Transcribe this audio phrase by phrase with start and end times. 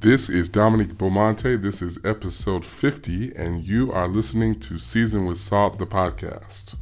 [0.00, 1.60] This is Dominique Beaumonte.
[1.60, 6.76] This is episode 50, and you are listening to Seasoned with Salt, the podcast.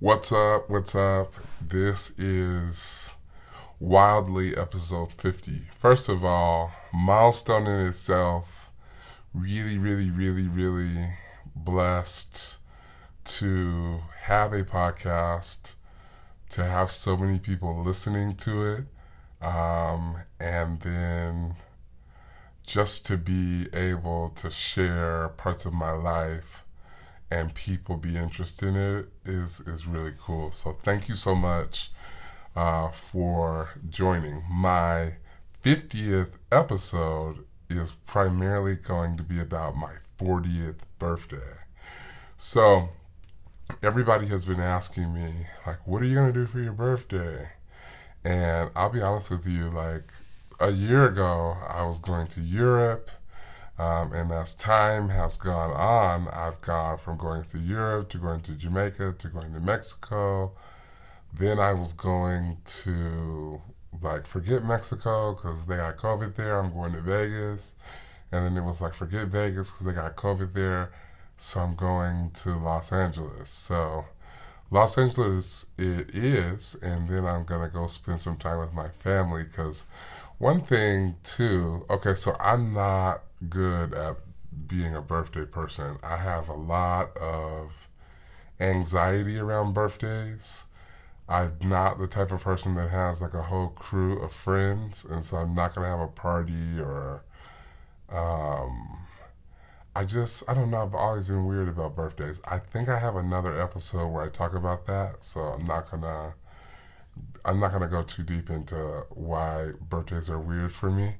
[0.00, 0.68] What's up?
[0.68, 1.32] What's up?
[1.60, 3.14] This is
[3.78, 5.68] Wildly episode 50.
[5.78, 8.72] First of all, milestone in itself.
[9.32, 11.10] Really, really, really, really
[11.54, 12.56] blessed
[13.24, 15.74] to have a podcast
[16.52, 18.84] to have so many people listening to it,
[19.44, 21.54] um, and then
[22.66, 26.64] just to be able to share parts of my life
[27.30, 30.50] and people be interested in it is is really cool.
[30.50, 31.90] So thank you so much
[32.54, 34.44] uh, for joining.
[34.50, 35.14] My
[35.62, 41.56] 50th episode is primarily going to be about my 40th birthday.
[42.36, 42.90] So
[43.82, 47.50] everybody has been asking me, like, what are you going to do for your birthday?
[48.24, 50.12] And I'll be honest with you, like,
[50.60, 53.10] a year ago, I was going to Europe.
[53.78, 58.40] Um, and as time has gone on, I've gone from going to Europe to going
[58.42, 60.52] to Jamaica to going to Mexico.
[61.36, 63.60] Then I was going to,
[64.00, 66.60] like, forget Mexico because they got COVID there.
[66.60, 67.74] I'm going to Vegas.
[68.30, 70.92] And then it was like, forget Vegas because they got COVID there.
[71.42, 73.50] So I'm going to Los Angeles.
[73.50, 74.04] So
[74.70, 79.42] Los Angeles it is, and then I'm gonna go spend some time with my family.
[79.42, 79.84] Because
[80.38, 84.18] one thing too, okay, so I'm not good at
[84.68, 85.98] being a birthday person.
[86.00, 87.88] I have a lot of
[88.60, 90.66] anxiety around birthdays.
[91.28, 95.24] I'm not the type of person that has like a whole crew of friends, and
[95.24, 97.24] so I'm not gonna have a party or
[98.10, 99.01] um,
[99.94, 102.40] I just, I don't know, I've always been weird about birthdays.
[102.46, 106.34] I think I have another episode where I talk about that, so I'm not gonna,
[107.44, 111.16] I'm not gonna go too deep into why birthdays are weird for me.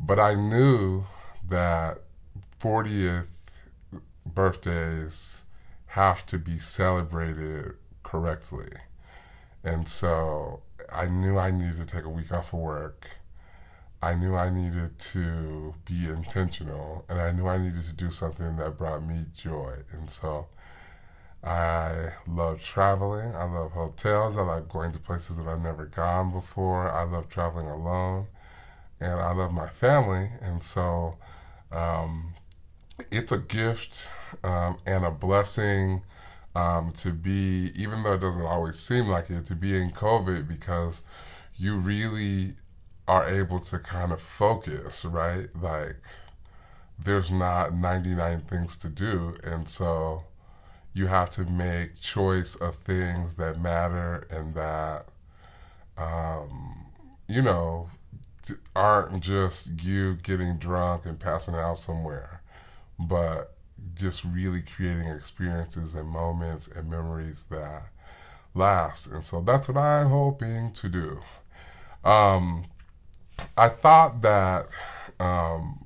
[0.00, 1.04] But I knew
[1.48, 1.98] that
[2.58, 3.28] 40th
[4.26, 5.44] birthdays
[5.86, 8.70] have to be celebrated correctly.
[9.62, 13.08] And so I knew I needed to take a week off of work
[14.02, 18.56] I knew I needed to be intentional and I knew I needed to do something
[18.56, 19.76] that brought me joy.
[19.92, 20.46] And so
[21.44, 23.34] I love traveling.
[23.34, 24.38] I love hotels.
[24.38, 26.90] I like going to places that I've never gone before.
[26.90, 28.26] I love traveling alone.
[29.00, 30.30] And I love my family.
[30.40, 31.18] And so
[31.70, 32.34] um,
[33.10, 34.08] it's a gift
[34.42, 36.02] um, and a blessing
[36.54, 40.48] um, to be, even though it doesn't always seem like it, to be in COVID
[40.48, 41.02] because
[41.56, 42.54] you really
[43.08, 45.48] are able to kind of focus, right?
[45.60, 46.02] Like
[47.02, 49.36] there's not 99 things to do.
[49.42, 50.24] And so
[50.92, 55.06] you have to make choice of things that matter and that,
[55.96, 56.86] um,
[57.28, 57.88] you know,
[58.74, 62.42] aren't just you getting drunk and passing out somewhere,
[62.98, 63.54] but
[63.94, 67.84] just really creating experiences and moments and memories that
[68.54, 69.06] last.
[69.06, 71.20] And so that's what I'm hoping to do.
[72.04, 72.64] Um,
[73.56, 74.66] I thought that
[75.18, 75.84] um,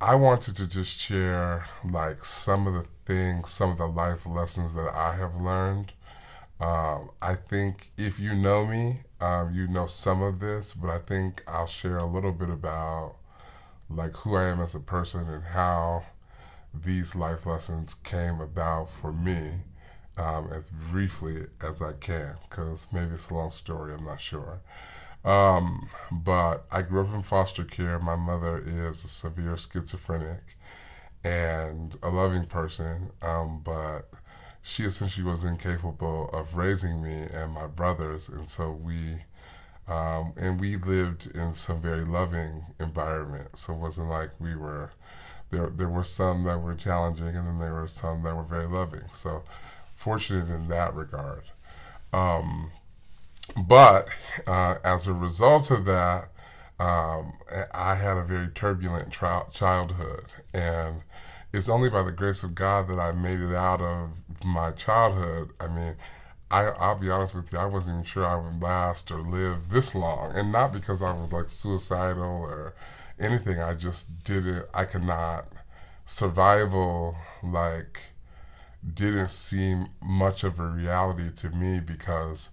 [0.00, 4.74] I wanted to just share like some of the things, some of the life lessons
[4.74, 5.92] that I have learned.
[6.60, 10.98] Um, I think if you know me, um, you know some of this, but I
[10.98, 13.16] think I'll share a little bit about
[13.90, 16.04] like who I am as a person and how
[16.72, 19.50] these life lessons came about for me
[20.16, 24.60] um, as briefly as I can, because maybe it's a long story, I'm not sure.
[25.24, 27.98] Um, but I grew up in foster care.
[27.98, 30.56] My mother is a severe schizophrenic
[31.24, 34.10] and a loving person, um, but
[34.62, 39.24] she essentially was incapable of raising me and my brothers, and so we.
[39.88, 44.92] Um, and we lived in some very loving environment, so it wasn't like we were
[45.50, 45.70] there.
[45.70, 49.02] There were some that were challenging, and then there were some that were very loving.
[49.12, 49.42] So,
[49.90, 51.42] fortunate in that regard.
[52.12, 52.70] Um,
[53.56, 54.08] but
[54.46, 56.30] uh, as a result of that,
[56.78, 57.34] um,
[57.72, 60.26] I had a very turbulent tra- childhood.
[60.52, 61.02] And
[61.52, 64.10] it's only by the grace of God that I made it out of
[64.44, 65.50] my childhood.
[65.60, 65.96] I mean,
[66.50, 69.68] I, I'll be honest with you, I wasn't even sure I would last or live
[69.70, 70.32] this long.
[70.34, 72.74] And not because I was like suicidal or
[73.18, 73.60] anything.
[73.60, 74.68] I just did it.
[74.74, 75.46] I could not.
[76.04, 78.12] Survival, like,
[78.94, 82.50] didn't seem much of a reality to me because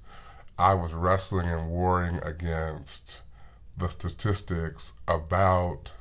[0.59, 3.21] I was wrestling and warring against
[3.77, 5.93] the statistics about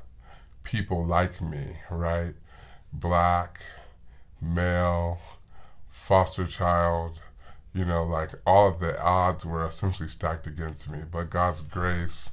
[0.65, 2.35] people like me, right?
[2.93, 3.61] Black,
[4.43, 5.21] male,
[5.89, 7.21] foster child,
[7.73, 12.33] You know, like all of the odds were essentially stacked against me, but God's grace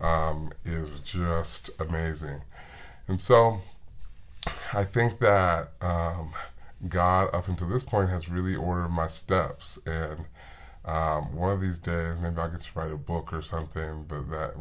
[0.00, 2.40] um, is just amazing.
[3.06, 3.60] And so
[4.72, 6.32] I think that um,
[6.88, 9.78] God, up until this point, has really ordered my steps.
[9.86, 10.24] And
[10.84, 14.30] um, one of these days, maybe I'll get to write a book or something, but
[14.30, 14.54] that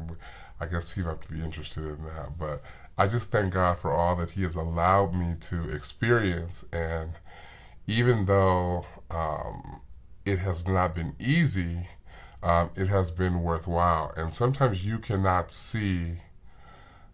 [0.60, 2.38] I guess people have to be interested in that.
[2.38, 2.62] But
[2.98, 6.66] I just thank God for all that He has allowed me to experience.
[6.74, 7.12] And
[7.88, 9.82] even though um,
[10.26, 11.88] it has not been easy,
[12.44, 14.14] um, it has been worthwhile.
[14.18, 16.18] And sometimes you cannot see,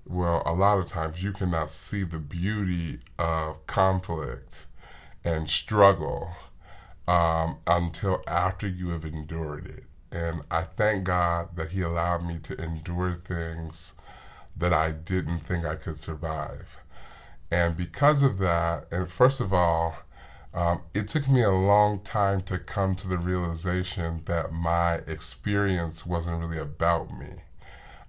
[0.08, 4.66] well, a lot of times you cannot see the beauty of conflict
[5.24, 6.32] and struggle
[7.08, 9.84] um, until after you have endured it.
[10.12, 13.96] And I thank God that He allowed me to endure things
[14.56, 16.78] that I didn't think I could survive.
[17.52, 19.98] And because of that, and first of all,
[20.54, 26.06] um, it took me a long time to come to the realization that my experience
[26.06, 27.42] wasn't really about me.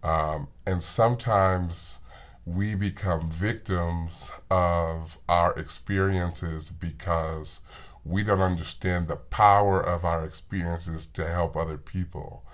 [0.04, 1.98] Um, and sometimes
[2.44, 7.60] we become victims of our experiences because
[8.06, 12.44] we don't understand the power of our experiences to help other people.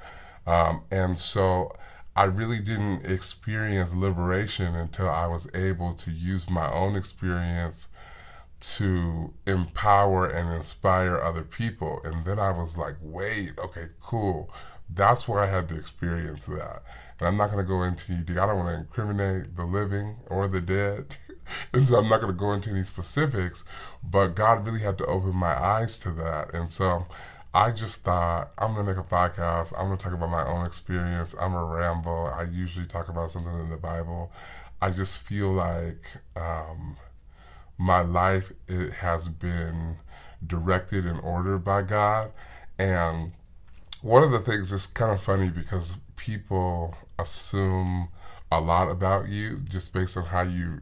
[0.47, 1.73] Um, and so
[2.15, 7.89] I really didn't experience liberation until I was able to use my own experience
[8.61, 12.01] to empower and inspire other people.
[12.05, 14.53] And then I was like, wait, okay, cool.
[14.89, 16.83] That's where I had to experience that.
[17.19, 20.49] And I'm not going to go into, I don't want to incriminate the living or
[20.49, 21.17] the dead.
[21.73, 23.65] and so I'm not going to go into any specifics,
[24.03, 26.55] but God really had to open my eyes to that.
[26.55, 27.07] And so
[27.55, 29.73] I just thought, I'm going to make a podcast.
[29.79, 31.35] I'm going to talk about my own experience.
[31.41, 32.33] I'm a ramble.
[32.35, 34.33] I usually talk about something in the Bible.
[34.81, 36.97] I just feel like, um,
[37.79, 39.97] my life it has been
[40.47, 42.33] directed and ordered by God.
[42.79, 43.33] And
[44.03, 48.09] one of the things is kind of funny because people assume
[48.51, 50.81] a lot about you just based on how you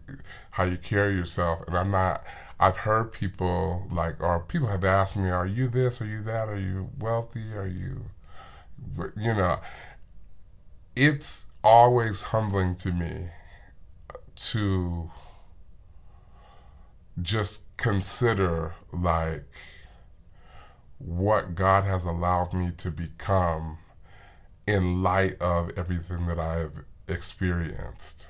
[0.50, 1.66] how you carry yourself.
[1.66, 2.24] And I'm not.
[2.58, 6.00] I've heard people like, or people have asked me, "Are you this?
[6.00, 6.48] Are you that?
[6.48, 7.54] Are you wealthy?
[7.54, 8.06] Are you?"
[9.16, 9.60] You know,
[10.96, 13.28] it's always humbling to me
[14.34, 15.10] to
[17.20, 19.52] just consider like
[20.98, 23.78] what God has allowed me to become
[24.66, 28.26] in light of everything that I've experienced.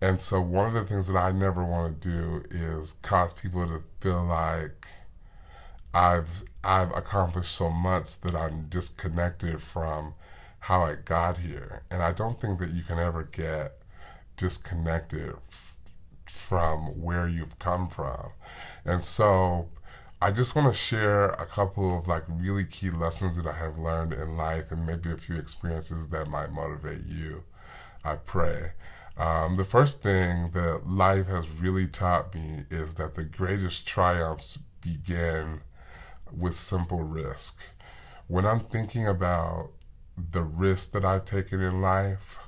[0.00, 3.66] And so one of the things that I never want to do is cause people
[3.66, 4.86] to feel like
[5.92, 10.14] I've I've accomplished so much that I'm disconnected from
[10.60, 11.82] how I got here.
[11.90, 13.78] And I don't think that you can ever get
[14.36, 15.34] disconnected
[16.26, 18.30] from where you've come from.
[18.84, 19.70] And so
[20.20, 23.78] I just want to share a couple of like really key lessons that I have
[23.78, 27.44] learned in life and maybe a few experiences that might motivate you.
[28.04, 28.72] I pray.
[29.18, 34.58] Um, the first thing that life has really taught me is that the greatest triumphs
[34.80, 35.60] begin
[36.32, 37.72] with simple risk.
[38.28, 39.70] When I'm thinking about
[40.16, 42.38] the risks that I've taken in life,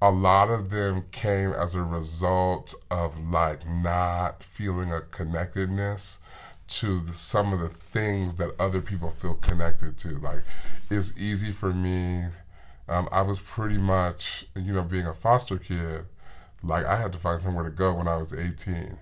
[0.00, 6.20] a lot of them came as a result of like not feeling a connectedness
[6.68, 10.18] to the, some of the things that other people feel connected to.
[10.18, 10.42] Like,
[10.90, 12.24] it's easy for me.
[12.88, 16.06] Um, I was pretty much, you know, being a foster kid,
[16.62, 18.98] like I had to find somewhere to go when I was 18.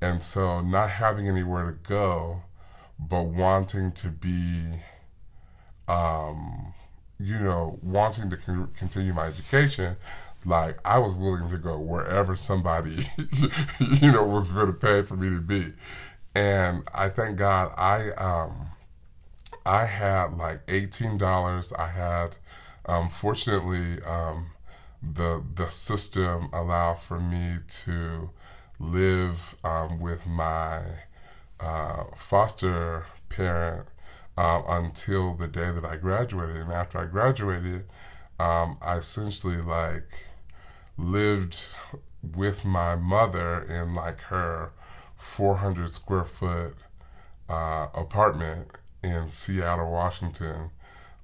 [0.00, 2.42] And so not having anywhere to go,
[2.98, 4.62] but wanting to be,
[5.88, 6.74] um,
[7.18, 9.96] you know, wanting to con- continue my education,
[10.44, 13.06] like I was willing to go wherever somebody,
[13.78, 15.72] you know, was going to pay for me to be.
[16.34, 18.68] And I thank God I um
[19.66, 21.72] I had like eighteen dollars.
[21.72, 22.36] I had
[22.90, 24.50] um, fortunately um,
[25.02, 28.30] the the system allowed for me to
[28.78, 30.82] live um, with my
[31.60, 33.86] uh, foster parent
[34.36, 36.56] um, until the day that I graduated.
[36.56, 37.84] And after I graduated,
[38.38, 40.28] um, I essentially like
[40.96, 41.66] lived
[42.36, 44.72] with my mother in like her
[45.16, 46.74] 400 square foot
[47.48, 48.68] uh, apartment
[49.02, 50.70] in Seattle, Washington,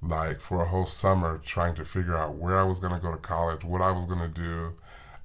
[0.01, 3.11] like for a whole summer trying to figure out where I was going to go
[3.11, 4.73] to college, what I was going to do.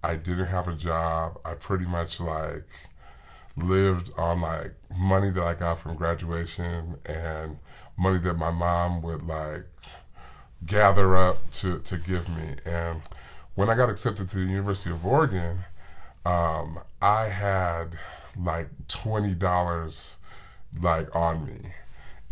[0.02, 1.38] I didn't have a job.
[1.44, 2.66] I pretty much like
[3.56, 7.58] lived on like money that I got from graduation and
[7.96, 9.66] money that my mom would like
[10.66, 12.54] gather up to, to give me.
[12.64, 13.02] And
[13.54, 15.64] when I got accepted to the University of Oregon,
[16.24, 17.98] um, I had
[18.36, 20.18] like twenty dollars
[20.80, 21.72] like on me,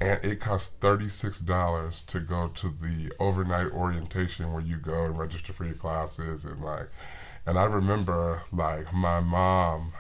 [0.00, 5.52] and it costs $36 to go to the overnight orientation where you go and register
[5.52, 6.88] for your classes and like
[7.47, 9.92] and i remember like my mom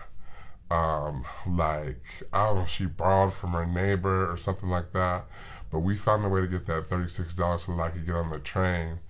[0.70, 5.26] um, like i don't know she borrowed from her neighbor or something like that
[5.70, 8.30] but we found a way to get that $36 so that i could get on
[8.30, 9.00] the train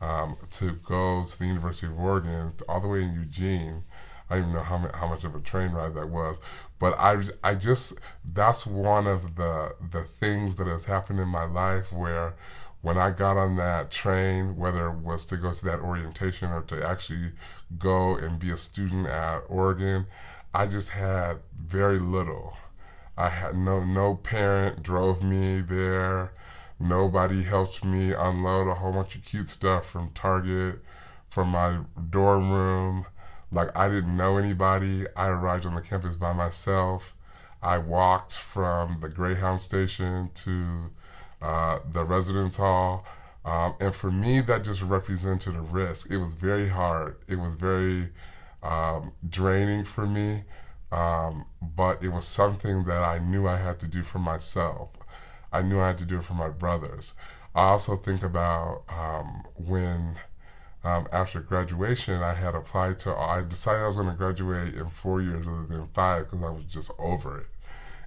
[0.00, 3.84] um, to go to the university of oregon all the way in eugene.
[4.28, 6.40] I don't even know how, how much of a train ride that was,
[6.80, 11.44] but I, I just that's one of the the things that has happened in my
[11.44, 12.34] life where
[12.82, 16.62] when I got on that train, whether it was to go to that orientation or
[16.62, 17.32] to actually
[17.78, 20.06] go and be a student at Oregon,
[20.54, 22.56] I just had very little.
[23.16, 26.32] I had no no parent drove me there.
[26.78, 30.80] Nobody helped me unload a whole bunch of cute stuff from Target,
[31.28, 33.06] from my dorm room.
[33.52, 35.06] Like I didn't know anybody.
[35.16, 37.14] I arrived on the campus by myself.
[37.62, 40.90] I walked from the Greyhound station to
[41.42, 43.06] uh, the residence hall.
[43.44, 46.10] Um, and for me, that just represented a risk.
[46.10, 47.16] It was very hard.
[47.28, 48.10] It was very
[48.62, 50.44] um, draining for me.
[50.92, 54.90] Um, but it was something that I knew I had to do for myself.
[55.52, 57.14] I knew I had to do it for my brothers.
[57.54, 60.16] I also think about um, when
[60.82, 64.88] um, after graduation, I had applied to, I decided I was going to graduate in
[64.88, 67.46] four years rather than five because I was just over it.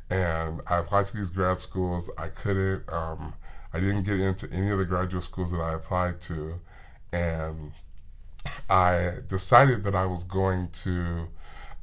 [0.10, 2.10] And I applied to these grad schools.
[2.18, 3.36] I couldn't, um,
[3.74, 6.60] I didn't get into any of the graduate schools that I applied to.
[7.12, 7.74] And
[8.70, 11.28] I decided that I was going to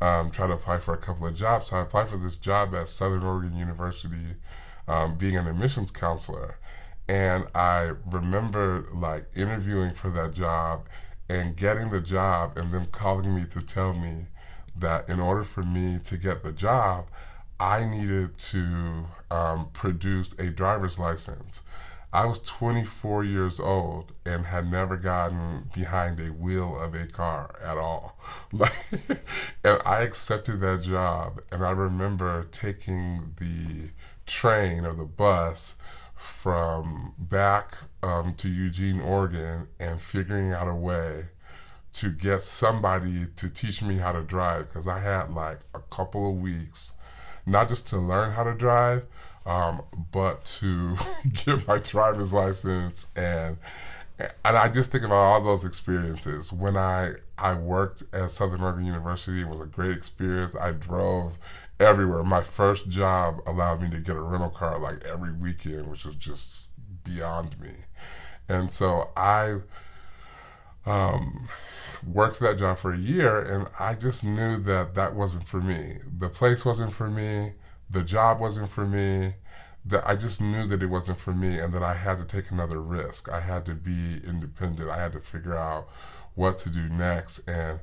[0.01, 1.69] um, try to apply for a couple of jobs.
[1.69, 4.37] So I applied for this job at Southern Oregon University,
[4.89, 6.59] um, being an admissions counselor.
[7.11, 10.87] And I remember like interviewing for that job
[11.29, 14.26] and getting the job and them calling me to tell me
[14.76, 17.09] that in order for me to get the job,
[17.59, 21.64] I needed to um, produce a driver's license.
[22.12, 27.57] I was 24 years old and had never gotten behind a wheel of a car
[27.61, 28.21] at all.
[29.64, 33.90] And I accepted that job, and I remember taking the
[34.26, 35.75] train or the bus
[36.21, 37.73] from back
[38.03, 41.25] um, to Eugene, Oregon, and figuring out a way
[41.93, 46.31] to get somebody to teach me how to drive because I had like a couple
[46.31, 46.93] of weeks,
[47.47, 49.07] not just to learn how to drive,
[49.47, 49.81] um,
[50.12, 50.97] but to
[51.47, 53.57] get my driver's license and
[54.45, 56.53] and I just think about all those experiences.
[56.53, 60.55] When I I worked at Southern Oregon University, it was a great experience.
[60.55, 61.39] I drove
[61.81, 62.23] everywhere.
[62.23, 66.15] My first job allowed me to get a rental car like every weekend, which was
[66.15, 66.69] just
[67.03, 67.71] beyond me.
[68.49, 69.61] And so I
[70.87, 71.47] um,
[72.07, 75.99] worked that job for a year, and I just knew that that wasn't for me.
[76.19, 77.55] The place wasn't for me.
[77.89, 79.35] The job wasn't for me.
[79.87, 82.51] That I just knew that it wasn't for me, and that I had to take
[82.51, 83.33] another risk.
[83.33, 84.91] I had to be independent.
[84.91, 85.89] I had to figure out
[86.35, 87.81] what to do next, and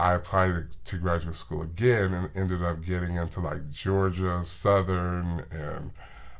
[0.00, 0.54] I applied
[0.84, 5.90] to graduate school again and ended up getting into like Georgia Southern and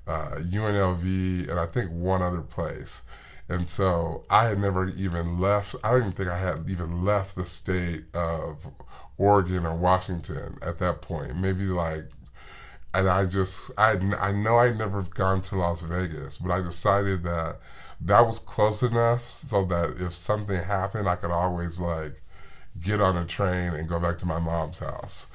[0.07, 3.03] uh, UNLV and I think one other place.
[3.51, 7.45] And so I had never even left, I even think I had even left the
[7.45, 8.71] state of
[9.19, 11.37] Oregon or Washington at that point.
[11.37, 12.07] Maybe like,
[12.95, 17.25] and I just, I, I know I'd never gone to Las Vegas, but I decided
[17.25, 17.61] that
[18.01, 22.23] that was close enough so that if something happened, I could always like,
[22.83, 25.29] get on a train and go back to my mom's house.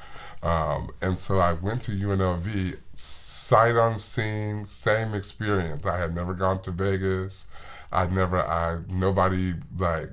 [0.43, 5.85] Um, and so I went to UNLV, sight unseen, same experience.
[5.85, 7.47] I had never gone to Vegas.
[7.91, 10.09] I'd never, I nobody like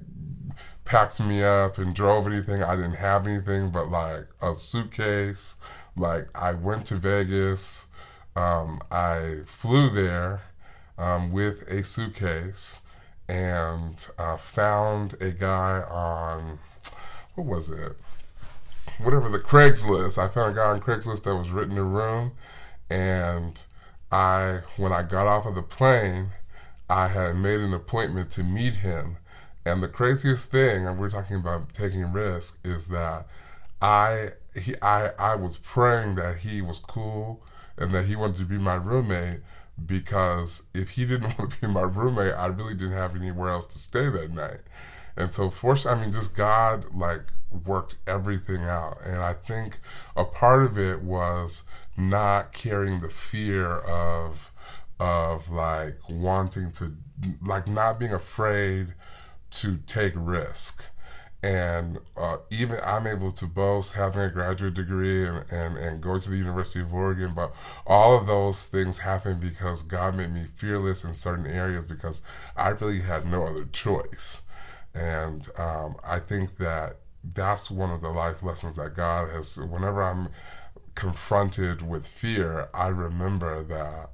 [0.85, 2.63] packed me up and drove anything.
[2.63, 5.57] I didn't have anything but like a suitcase.
[5.97, 7.89] Like I went to Vegas.
[8.35, 10.43] Um, I flew there
[10.97, 12.81] um, with a suitcase
[13.29, 16.59] and uh, found a guy on
[17.35, 17.97] what was it?
[18.99, 20.19] Whatever the Craigslist.
[20.19, 22.33] I found a guy on Craigslist that was written in room,
[22.91, 23.63] and
[24.11, 26.29] I, when I got off of the plane,
[26.91, 29.17] I had made an appointment to meet him.
[29.65, 33.27] And the craziest thing, and we're talking about taking risk, is that
[33.81, 37.43] I he I I was praying that he was cool
[37.79, 39.41] and that he wanted to be my roommate
[39.85, 43.67] because if he didn't want to be my roommate, I really didn't have anywhere else
[43.67, 44.61] to stay that night.
[45.17, 47.33] And so, fortunately, I mean, just God like
[47.67, 48.99] worked everything out.
[49.05, 49.79] And I think
[50.17, 51.65] a part of it was
[51.97, 54.53] not carrying the fear of
[55.01, 56.97] of like wanting to
[57.45, 58.95] like not being afraid
[59.51, 60.91] to take risk
[61.43, 66.19] and uh, even I'm able to boast having a graduate degree and, and, and go
[66.19, 67.53] to the University of Oregon, but
[67.85, 72.23] all of those things happened because God made me fearless in certain areas because
[72.57, 74.43] I really had no other choice.
[74.95, 79.59] And um, I think that that's one of the life lessons that God has.
[79.59, 80.29] Whenever I'm
[80.95, 84.11] confronted with fear, I remember that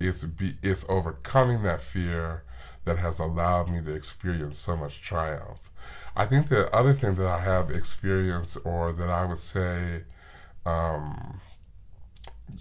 [0.00, 2.44] it's be it's overcoming that fear
[2.84, 5.70] that has allowed me to experience so much triumph.
[6.16, 10.04] I think the other thing that I have experienced, or that I would say,
[10.64, 11.40] um,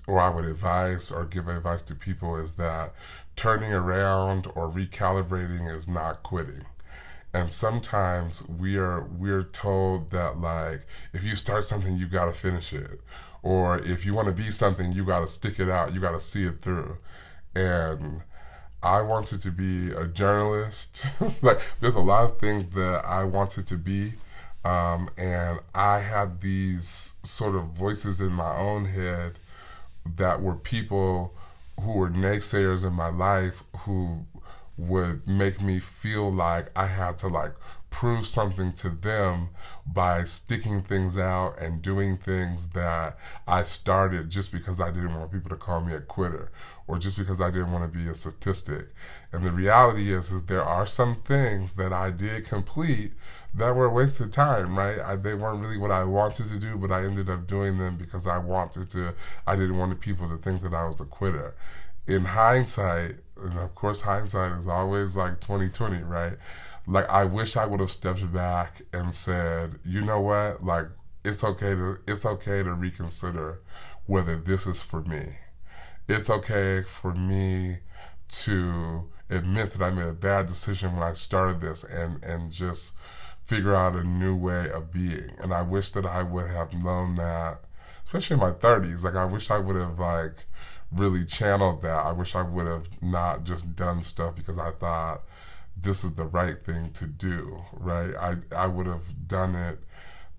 [0.08, 2.93] or I would advise or give advice to people, is that
[3.36, 6.65] turning around or recalibrating is not quitting.
[7.34, 12.32] And sometimes we are we're told that like if you start something you got to
[12.32, 13.02] finish it,
[13.42, 16.12] or if you want to be something you got to stick it out, you got
[16.12, 16.98] to see it through.
[17.56, 18.22] And
[18.82, 21.06] I wanted to be a journalist.
[21.42, 24.13] like, there's a lot of things that I wanted to be.
[24.66, 29.40] Um, and I had these sort of voices in my own head
[30.18, 31.34] that were people
[31.82, 34.25] who were naysayers in my life who
[34.77, 37.53] would make me feel like I had to like
[37.89, 39.50] prove something to them
[39.86, 43.15] by sticking things out and doing things that
[43.48, 46.51] I started just because I didn't want people to call me a quitter
[46.88, 48.88] or just because I didn't want to be a statistic.
[49.32, 53.13] And the reality is, is there are some things that I did complete
[53.53, 55.00] that were a waste of time, right?
[55.00, 57.98] I, they weren't really what I wanted to do, but I ended up doing them
[57.98, 59.13] because I wanted to.
[59.46, 61.56] I didn't want the people to think that I was a quitter.
[62.08, 66.38] In hindsight, and of course, hindsight is always like 2020, right?
[66.88, 70.88] like I wish I would have stepped back and said, you know what, like
[71.24, 73.62] it's okay to it's okay to reconsider
[74.06, 75.38] whether this is for me.
[76.08, 77.78] It's okay for me
[78.28, 82.96] to admit that I made a bad decision when I started this and and just
[83.44, 85.32] figure out a new way of being.
[85.40, 87.62] And I wish that I would have known that,
[88.06, 89.04] especially in my 30s.
[89.04, 90.46] Like I wish I would have like
[90.96, 92.06] really channeled that.
[92.06, 95.24] I wish I would have not just done stuff because I thought
[95.75, 98.16] this is the right thing to do, right?
[98.16, 99.79] I, I would have done it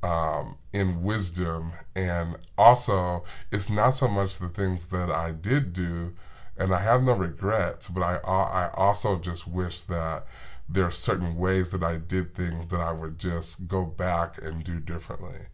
[0.03, 1.73] um, in wisdom.
[1.95, 6.14] And also, it's not so much the things that I did do,
[6.57, 10.27] and I have no regrets, but I, I also just wish that
[10.69, 14.62] there are certain ways that I did things that I would just go back and
[14.62, 15.47] do differently.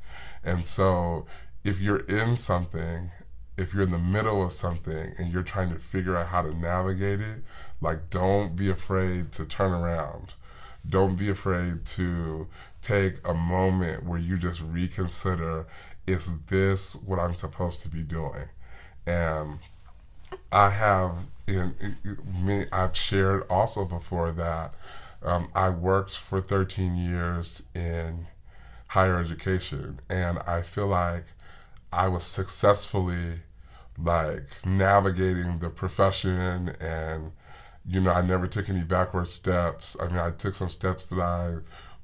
[0.45, 1.27] And so,
[1.65, 3.11] if you're in something
[3.61, 6.55] if you're in the middle of something and you're trying to figure out how to
[6.55, 7.43] navigate it,
[7.81, 10.33] like don't be afraid to turn around.
[10.89, 12.49] Don't be afraid to
[12.81, 15.67] take a moment where you just reconsider
[16.07, 18.49] is this what I'm supposed to be doing?
[19.07, 19.59] And
[20.51, 21.75] I have in,
[22.43, 24.75] me I've shared also before that
[25.23, 28.27] um, I worked for 13 years in
[28.89, 31.25] higher education and I feel like
[31.93, 33.43] I was successfully
[34.05, 37.33] like navigating the profession and
[37.87, 39.97] you know i never took any backward steps.
[40.01, 41.57] I mean i took some steps that i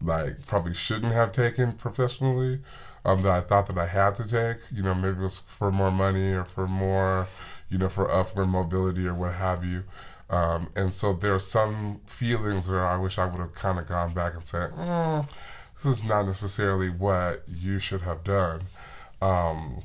[0.03, 2.61] like probably shouldn't have taken professionally
[3.05, 5.71] um, that i thought that i had to take you know maybe it was for
[5.73, 7.27] more money or for more
[7.69, 9.85] you know for upward mobility or what have you.
[10.29, 13.87] Um, and so there are some feelings where i wish i would have kind of
[13.87, 15.29] gone back and said mm,
[15.75, 18.63] this is not necessarily what you should have done.
[19.23, 19.83] Um,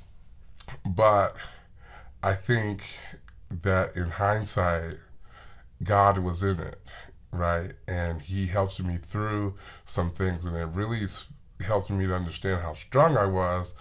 [0.86, 1.36] but
[2.24, 2.84] I think
[3.50, 4.98] that in hindsight,
[5.84, 6.80] God was in it,
[7.32, 7.74] right?
[7.88, 9.56] And He helped me through
[9.86, 11.00] some things, and it really
[11.66, 13.74] helped me to understand how strong I was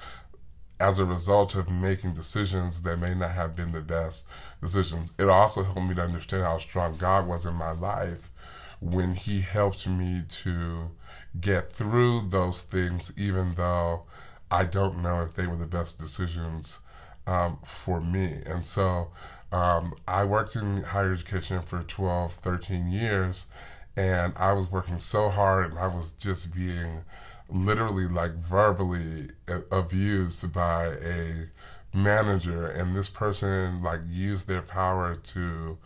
[0.78, 4.26] as a result of making decisions that may not have been the best
[4.62, 5.12] decisions.
[5.18, 8.30] It also helped me to understand how strong God was in my life
[8.80, 10.90] when He helped me to
[11.38, 14.04] get through those things, even though
[14.50, 16.78] I don't know if they were the best decisions
[17.30, 18.40] um, for me.
[18.44, 19.12] And so
[19.52, 23.46] um, I worked in higher education for 12, 13 years,
[23.96, 27.04] and I was working so hard and I was just being
[27.48, 29.28] literally like verbally
[29.70, 31.48] abused by a
[31.92, 35.76] manager and this person like used their power to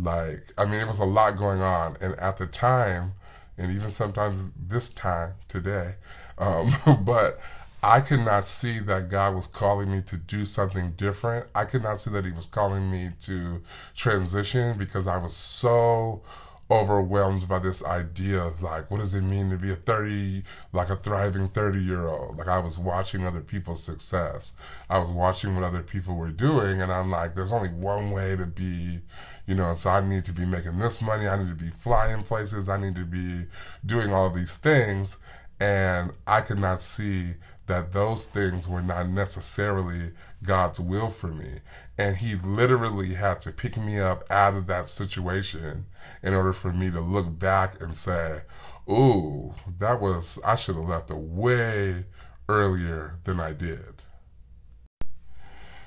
[0.00, 3.12] like i mean it was a lot going on and at the time
[3.56, 5.96] and even sometimes this time today
[6.38, 7.40] um, but
[7.82, 11.46] I could not see that God was calling me to do something different.
[11.54, 13.62] I could not see that He was calling me to
[13.94, 16.22] transition because I was so
[16.70, 20.90] overwhelmed by this idea of like, what does it mean to be a 30, like
[20.90, 22.36] a thriving 30 year old?
[22.36, 24.54] Like, I was watching other people's success.
[24.90, 28.34] I was watching what other people were doing, and I'm like, there's only one way
[28.36, 28.98] to be,
[29.46, 31.28] you know, so I need to be making this money.
[31.28, 32.68] I need to be flying places.
[32.68, 33.46] I need to be
[33.86, 35.18] doing all these things.
[35.60, 37.34] And I could not see
[37.68, 41.60] that those things were not necessarily God's will for me.
[41.96, 45.86] And He literally had to pick me up out of that situation
[46.22, 48.42] in order for me to look back and say,
[48.90, 52.06] Ooh, that was, I should have left way
[52.48, 54.04] earlier than I did.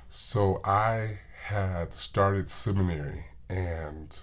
[0.08, 4.20] So I had started seminary and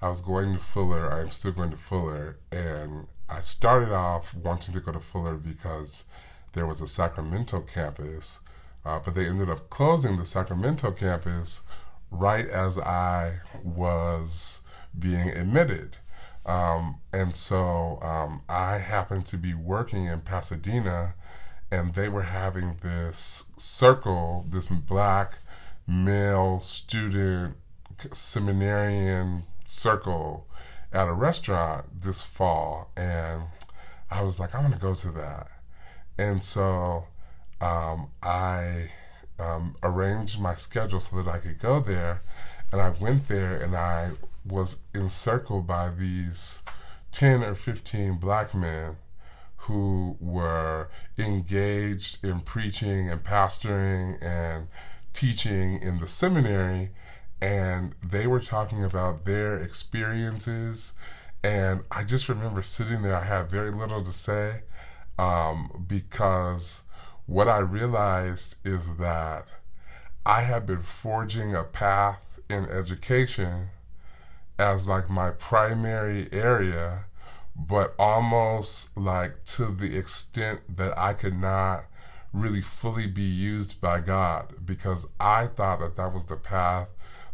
[0.00, 1.12] I was going to Fuller.
[1.12, 2.38] I'm still going to Fuller.
[2.50, 6.04] And I started off wanting to go to Fuller because
[6.52, 8.40] there was a Sacramento campus,
[8.84, 11.62] uh, but they ended up closing the Sacramento campus
[12.10, 14.62] right as I was
[14.98, 15.98] being admitted.
[16.44, 21.14] Um, and so um, I happened to be working in Pasadena
[21.70, 25.38] and they were having this circle, this black
[25.86, 27.56] male student
[28.12, 30.46] seminarian circle
[30.92, 33.44] at a restaurant this fall, and
[34.10, 35.48] I was like, I'm gonna go to that,
[36.18, 37.06] and so
[37.60, 38.90] um, I
[39.38, 42.22] um, arranged my schedule so that I could go there,
[42.70, 44.10] and I went there, and I
[44.44, 46.62] was encircled by these
[47.10, 48.96] ten or fifteen black men
[49.56, 54.66] who were engaged in preaching and pastoring and
[55.12, 56.90] teaching in the seminary.
[57.40, 60.94] And they were talking about their experiences.
[61.44, 64.62] And i just remember sitting there i had very little to say
[65.18, 66.82] um, because
[67.26, 69.46] what i realized is that
[70.24, 73.68] i had been forging a path in education
[74.58, 77.04] as like my primary area
[77.54, 81.84] but almost like to the extent that I could not
[82.32, 86.88] really fully be used by God because I thought that that was the path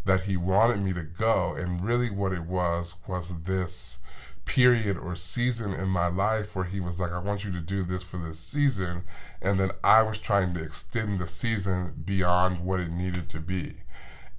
[0.05, 1.55] that He wanted me to go.
[1.55, 4.01] And really, what it was was this
[4.49, 7.85] period or season in my life where He was like, I want you to do
[7.85, 9.05] this for this season.
[9.41, 13.75] And then I was trying to extend the season beyond what it needed to be.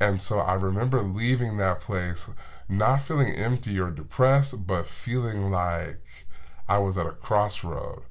[0.01, 2.29] And so I remember leaving that place
[2.67, 6.25] not feeling empty or depressed, but feeling like
[6.67, 8.01] I was at a crossroad.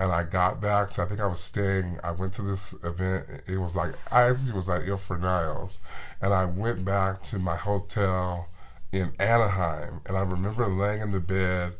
[0.00, 2.00] And I got back, to, I think I was staying.
[2.02, 3.26] I went to this event.
[3.46, 5.78] It was like I actually was at Il Fornaio,
[6.20, 8.48] and I went back to my hotel
[8.92, 10.00] in Anaheim.
[10.06, 11.74] And I remember laying in the bed.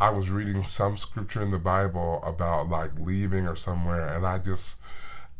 [0.00, 4.38] I was reading some scripture in the Bible about like leaving or somewhere, and I
[4.38, 4.78] just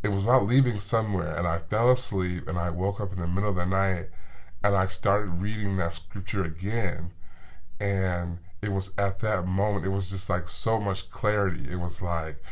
[0.02, 3.26] it was about leaving somewhere, and I fell asleep, and I woke up in the
[3.26, 4.08] middle of the night,
[4.62, 7.12] and I started reading that scripture again.
[7.80, 11.70] And it was at that moment, it was just like so much clarity.
[11.70, 12.42] It was like,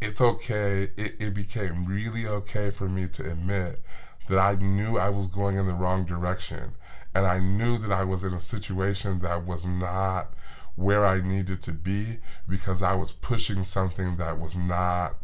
[0.00, 0.90] it's okay.
[0.96, 3.82] It, it became really okay for me to admit
[4.28, 6.72] that I knew I was going in the wrong direction.
[7.14, 10.32] And I knew that I was in a situation that was not
[10.74, 15.16] where I needed to be because I was pushing something that was not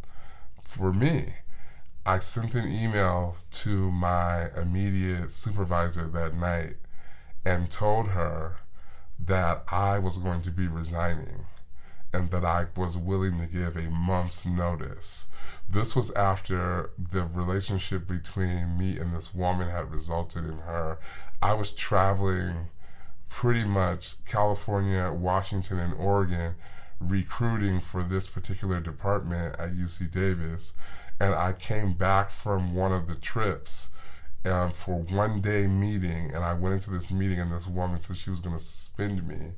[0.62, 1.34] for me.
[2.04, 6.76] I sent an email to my immediate supervisor that night
[7.44, 8.56] and told her
[9.18, 11.46] that I was going to be resigning
[12.12, 15.26] and that I was willing to give a month's notice.
[15.68, 20.98] This was after the relationship between me and this woman had resulted in her.
[21.40, 22.68] I was traveling
[23.28, 26.54] pretty much California, Washington, and Oregon
[27.00, 30.74] recruiting for this particular department at UC Davis
[31.22, 33.90] and I came back from one of the trips
[34.44, 38.16] um, for one day meeting, and I went into this meeting, and this woman said
[38.16, 39.52] she was going to suspend me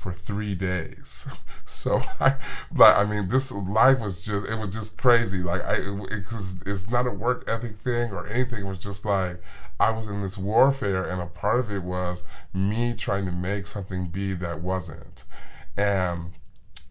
[0.00, 1.28] for three days.
[1.66, 2.36] so I,
[2.74, 5.42] like, I mean, this life was just, it was just crazy.
[5.42, 6.24] Like, I, it, it,
[6.66, 8.64] it's not a work ethic thing or anything.
[8.64, 9.42] It was just like,
[9.78, 13.66] I was in this warfare, and a part of it was me trying to make
[13.66, 15.24] something be that wasn't.
[15.76, 16.30] And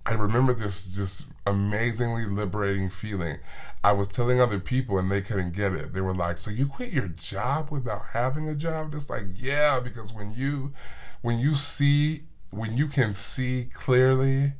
[0.05, 3.37] I remember this just amazingly liberating feeling.
[3.83, 5.93] I was telling other people and they couldn't get it.
[5.93, 9.79] They were like, "So you quit your job without having a job?" Just like, "Yeah,
[9.79, 10.73] because when you
[11.21, 14.53] when you see when you can see clearly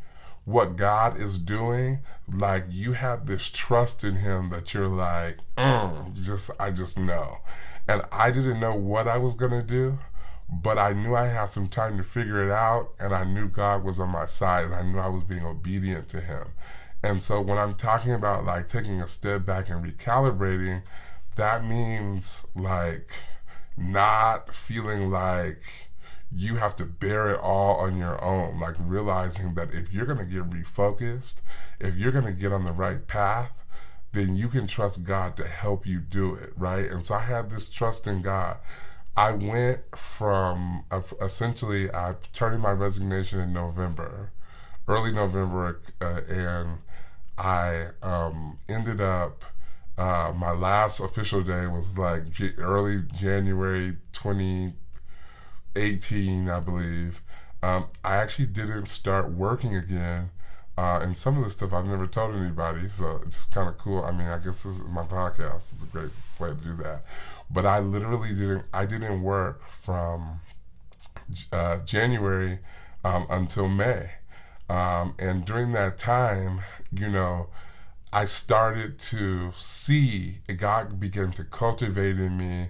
[0.46, 6.14] what God is doing, like you have this trust in him that you're like, mm,
[6.22, 7.40] just I just know."
[7.88, 9.98] And I didn't know what I was to do
[10.52, 13.84] but I knew I had some time to figure it out, and I knew God
[13.84, 16.48] was on my side, and I knew I was being obedient to Him.
[17.04, 20.82] And so when I'm talking about like taking a step back and recalibrating,
[21.36, 23.12] that means like
[23.78, 25.89] not feeling like
[26.32, 28.60] you have to bear it all on your own.
[28.60, 31.42] Like realizing that if you're going to get refocused,
[31.80, 33.52] if you're going to get on the right path,
[34.12, 36.90] then you can trust God to help you do it, right?
[36.90, 38.58] And so I had this trust in God
[39.20, 40.86] I went from
[41.22, 44.32] essentially I turned my resignation in November,
[44.88, 46.78] early November, uh, and
[47.38, 49.44] I um, ended up.
[49.98, 53.98] Uh, my last official day was like G- early January
[55.80, 57.22] 2018, I believe.
[57.62, 60.30] Um, I actually didn't start working again.
[60.78, 64.02] Uh, and some of the stuff I've never told anybody, so it's kind of cool.
[64.02, 65.74] I mean, I guess this is my podcast.
[65.74, 67.04] It's a great way to do that.
[67.52, 68.66] But I literally didn't.
[68.74, 70.40] I didn't work from
[71.52, 72.60] uh, January
[73.04, 74.12] um, until May.
[74.70, 76.62] Um, and during that time,
[76.94, 77.48] you know,
[78.14, 82.70] I started to see God begin to cultivate in me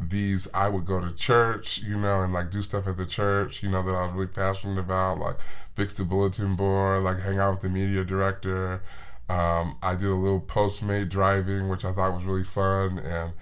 [0.00, 3.62] these I would go to church, you know, and like do stuff at the church,
[3.62, 5.36] you know, that I was really passionate about, like
[5.74, 8.82] fix the bulletin board, like hang out with the media director.
[9.28, 13.32] Um, I did a little Postmate driving, which I thought was really fun, and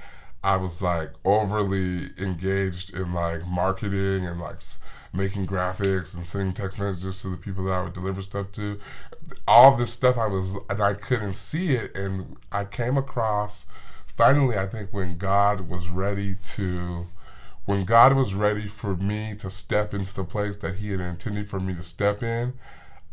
[0.45, 4.61] I was like overly engaged in like marketing and like
[5.13, 8.79] making graphics and sending text messages to the people that I would deliver stuff to.
[9.47, 11.97] All this stuff I was, and I couldn't see it.
[11.97, 13.67] And I came across,
[14.19, 17.07] finally, I think when God was ready to,
[17.65, 21.49] when God was ready for me to step into the place that He had intended
[21.49, 22.55] for me to step in,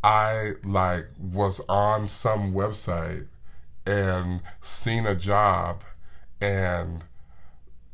[0.03, 3.27] I like was on some website
[3.85, 5.83] and seen a job
[6.41, 7.03] and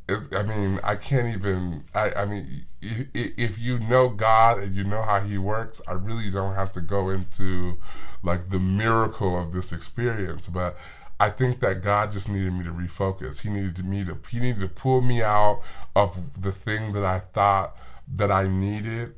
[0.10, 1.86] I mean, I can't even.
[1.93, 6.30] I, I mean, if you know God and you know how He works, I really
[6.30, 7.78] don't have to go into
[8.24, 10.47] like the miracle of this experience.
[10.47, 10.78] But
[11.22, 13.42] I think that God just needed me to refocus.
[13.42, 14.18] He needed me to.
[14.32, 15.62] He needed to pull me out
[15.96, 17.78] of the thing that I thought
[18.16, 19.14] that I needed,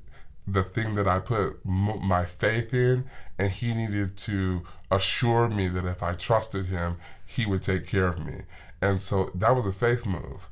[0.45, 3.05] the thing that I put my faith in,
[3.39, 8.09] and He needed to assure me that if I trusted Him, He would take care
[8.09, 8.41] of me.
[8.81, 10.49] And so that was a faith move.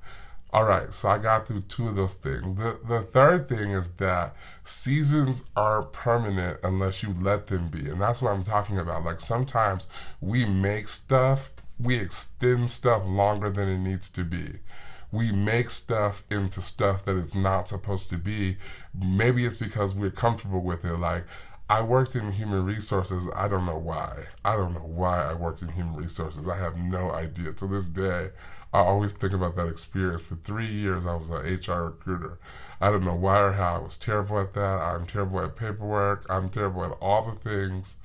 [0.53, 2.57] All right, so I got through two of those things.
[2.57, 4.35] The the third thing is that
[4.65, 7.89] seasons aren't permanent unless you let them be.
[7.89, 9.05] And that's what I'm talking about.
[9.05, 9.87] Like sometimes
[10.19, 14.59] we make stuff, we extend stuff longer than it needs to be.
[15.13, 18.57] We make stuff into stuff that it's not supposed to be.
[18.93, 20.97] Maybe it's because we're comfortable with it.
[20.97, 21.25] Like
[21.69, 23.29] I worked in human resources.
[23.33, 24.25] I don't know why.
[24.43, 26.45] I don't know why I worked in human resources.
[26.45, 27.53] I have no idea.
[27.53, 28.31] To this day,
[28.73, 30.21] I always think about that experience.
[30.21, 32.39] For three years, I was an HR recruiter.
[32.79, 33.75] I don't know why or how.
[33.75, 34.79] I was terrible at that.
[34.79, 36.25] I'm terrible at paperwork.
[36.29, 37.97] I'm terrible at all the things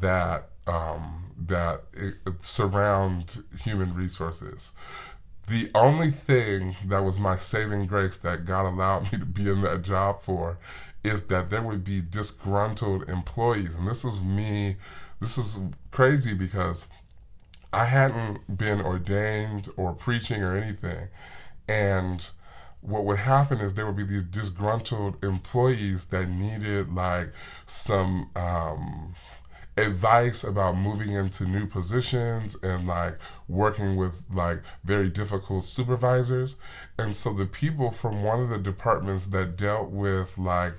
[0.00, 4.72] that um, that it, surround human resources.
[5.48, 9.62] The only thing that was my saving grace that God allowed me to be in
[9.62, 10.58] that job for
[11.04, 13.74] is that there would be disgruntled employees.
[13.74, 14.76] And this is me,
[15.20, 16.86] this is crazy because
[17.72, 21.08] I hadn't been ordained or preaching or anything.
[21.68, 22.24] And
[22.82, 27.32] what would happen is there would be these disgruntled employees that needed like
[27.64, 29.14] some um,
[29.76, 36.56] advice about moving into new positions and like working with like very difficult supervisors.
[36.98, 40.74] And so the people from one of the departments that dealt with like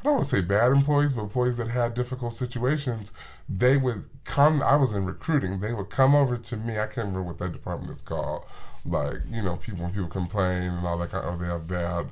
[0.00, 3.12] I don't want to say bad employees, but employees that had difficult situations,
[3.48, 4.62] they would come.
[4.62, 5.58] I was in recruiting.
[5.58, 6.74] They would come over to me.
[6.74, 8.44] I can't remember what that department is called.
[8.84, 12.10] Like you know, people when people complain and all that kind of, they have bad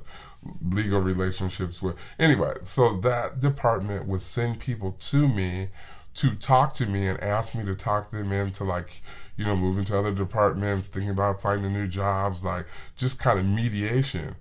[0.61, 1.95] legal relationships with.
[2.19, 5.69] Anyway, so that department would send people to me
[6.17, 9.01] to talk to me and ask me to talk them into like
[9.35, 13.45] you know moving to other departments thinking about finding new jobs like just kind of
[13.45, 14.35] mediation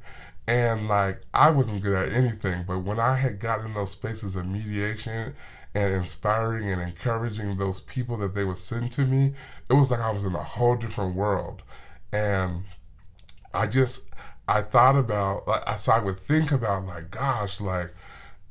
[0.46, 4.46] and like I wasn't good at anything, but when I had gotten those spaces of
[4.46, 5.34] mediation
[5.74, 9.34] and inspiring and encouraging those people that they would send to me,
[9.68, 11.62] it was like I was in a whole different world.
[12.12, 12.64] And
[13.52, 14.08] I just
[14.48, 17.92] I thought about like so I would think about like gosh, like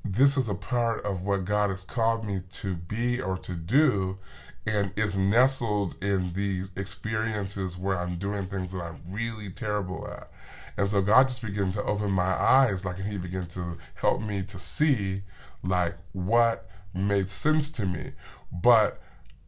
[0.04, 4.20] this is a part of what God has called me to be or to do
[4.68, 10.30] and is nestled in these experiences where I'm doing things that I'm really terrible at.
[10.78, 14.22] And so God just began to open my eyes, like, and He began to help
[14.22, 15.22] me to see,
[15.64, 18.12] like, what made sense to me.
[18.52, 19.02] But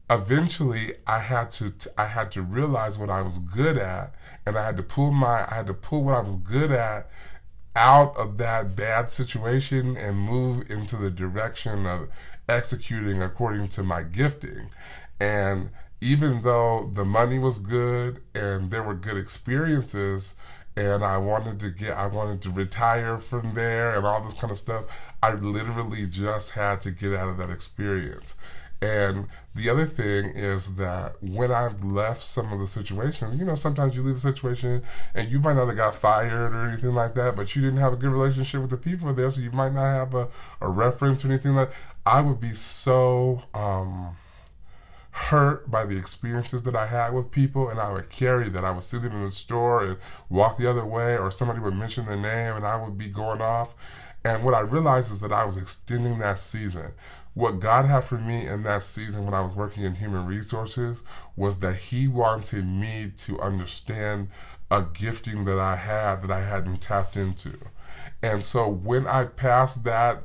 [0.10, 4.66] eventually, I had to, I had to realize what I was good at, and I
[4.66, 7.10] had to pull my, I had to pull what I was good at
[7.76, 12.10] out of that bad situation and move into the direction of
[12.50, 14.70] executing according to my gifting.
[15.20, 15.70] And
[16.02, 20.36] even though the money was good and there were good experiences,
[20.78, 24.52] and I wanted to get, I wanted to retire from there and all this kind
[24.52, 24.86] of stuff.
[25.24, 28.36] I literally just had to get out of that experience.
[28.80, 33.56] And the other thing is that when I've left some of the situations, you know,
[33.56, 34.84] sometimes you leave a situation
[35.16, 37.94] and you might not have got fired or anything like that, but you didn't have
[37.94, 40.28] a good relationship with the people there, so you might not have a,
[40.62, 41.72] a reference or anything like
[42.06, 44.16] I would be so um
[45.18, 48.64] hurt by the experiences that I had with people, and I would carry that.
[48.64, 49.98] I would see them in the store and
[50.30, 53.42] walk the other way, or somebody would mention their name, and I would be going
[53.42, 53.76] off.
[54.24, 56.92] And what I realized is that I was extending that season.
[57.34, 61.04] What God had for me in that season when I was working in human resources
[61.36, 64.30] was that He wanted me to understand
[64.70, 67.58] a gifting that I had that I hadn't tapped into.
[68.24, 70.24] And so when I passed that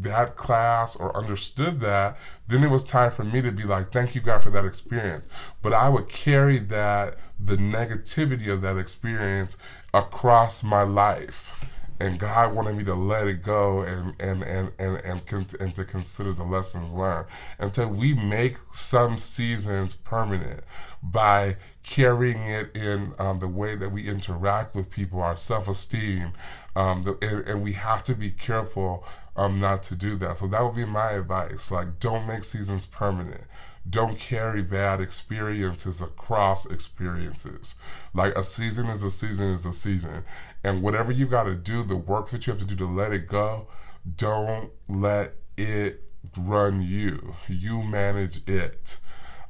[0.00, 2.16] that class or understood that,
[2.48, 5.28] then it was time for me to be like, thank you God for that experience.
[5.60, 9.58] But I would carry that the negativity of that experience
[9.92, 11.62] across my life.
[12.00, 15.84] And God wanted me to let it go and and and and and, and to
[15.84, 17.26] consider the lessons learned
[17.58, 20.64] until we make some seasons permanent
[21.04, 26.32] by carrying it in um, the way that we interact with people, our self esteem,
[26.74, 30.38] um, and, and, we have to be careful um, not to do that.
[30.38, 31.70] So that would be my advice.
[31.70, 33.42] Like, don't make seasons permanent.
[33.88, 37.76] Don't carry bad experiences across experiences.
[38.14, 40.24] Like a season is a season is a season.
[40.64, 43.12] And whatever you got to do, the work that you have to do to let
[43.12, 43.68] it go,
[44.16, 46.02] don't let it
[46.38, 47.36] run you.
[47.46, 48.96] You manage it.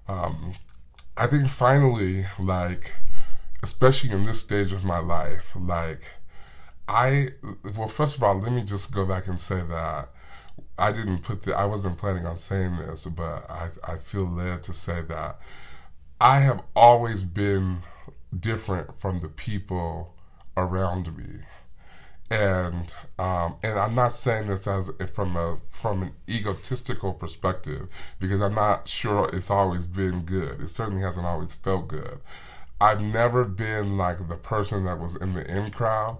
[0.09, 0.57] Um,
[1.17, 2.95] I think finally, like,
[3.63, 6.13] especially in this stage of my life, like,
[6.89, 7.29] I,
[7.77, 10.11] well, first of all, let me just go back and say that
[10.77, 14.65] I didn't put the, I wasn't planning on saying this, but I, I feel led
[14.65, 15.39] to say that
[16.21, 17.83] I have always been
[18.39, 20.15] different from the people
[20.57, 21.41] around me
[22.31, 28.41] and um, and I'm not saying this as from a from an egotistical perspective because
[28.41, 30.61] I'm not sure it's always been good.
[30.61, 32.21] It certainly hasn't always felt good.
[32.81, 36.19] I've never been like the person that was in the in crowd,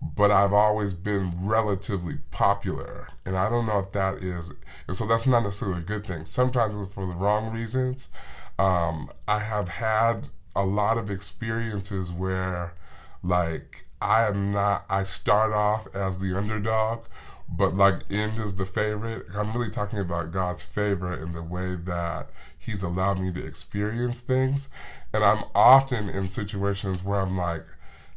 [0.00, 4.52] but I've always been relatively popular, and I don't know if that is.
[4.86, 6.24] And so that's not necessarily a good thing.
[6.24, 8.10] Sometimes it's for the wrong reasons.
[8.58, 12.74] Um, I have had a lot of experiences where,
[13.22, 14.84] like I am not.
[14.88, 17.04] I start off as the underdog,
[17.48, 19.26] but like end is the favorite.
[19.34, 24.20] I'm really talking about God's favor in the way that He's allowed me to experience
[24.20, 24.68] things,
[25.12, 27.64] and I'm often in situations where I'm like,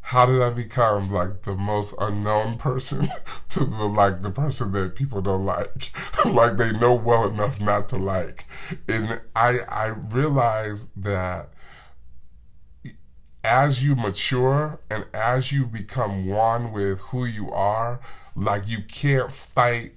[0.02, 3.12] how did I become like the most unknown person
[3.50, 5.92] to the like the person that people don't like,
[6.26, 8.46] like they know well enough not to like,
[8.88, 11.54] and I I realized that
[13.44, 18.00] as you mature and as you become one with who you are,
[18.36, 19.94] like you can't fight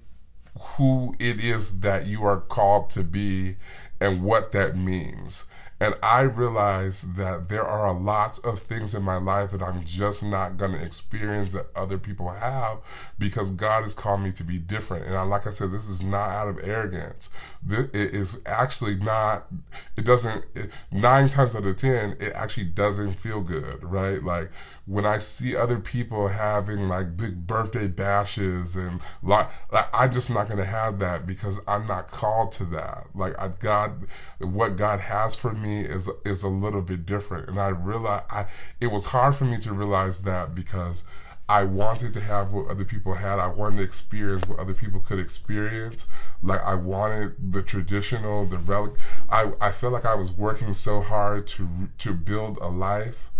[0.58, 3.56] who it is that you are called to be
[4.00, 5.44] and what that means.
[5.82, 10.22] And I realize that there are lots of things in my life that I'm just
[10.22, 12.78] not going to experience that other people have
[13.18, 15.06] because God has called me to be different.
[15.06, 17.30] And I, like I said, this is not out of arrogance.
[17.64, 19.48] This, it is actually not,
[19.96, 24.22] it doesn't, it, nine times out of 10, it actually doesn't feel good, right?
[24.22, 24.52] Like
[24.86, 30.30] when I see other people having like big birthday bashes and like, like I'm just
[30.30, 33.06] not going to have that because I'm not called to that.
[33.16, 34.04] Like I, God,
[34.38, 38.46] what God has for me is is a little bit different, and I realized I
[38.80, 41.04] it was hard for me to realize that because
[41.48, 43.38] I wanted to have what other people had.
[43.38, 46.06] I wanted to experience what other people could experience.
[46.42, 48.92] Like I wanted the traditional, the relic.
[49.28, 53.30] I I felt like I was working so hard to to build a life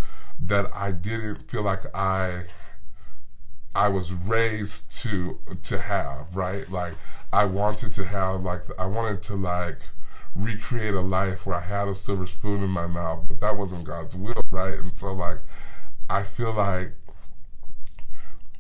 [0.40, 2.45] that I didn't feel like I
[3.75, 6.68] I was raised to to have, right?
[6.71, 6.95] Like
[7.33, 9.81] I wanted to have like I wanted to like
[10.35, 13.85] recreate a life where I had a silver spoon in my mouth, but that wasn't
[13.85, 14.79] God's will, right?
[14.79, 15.40] And so, like,
[16.09, 16.95] I feel like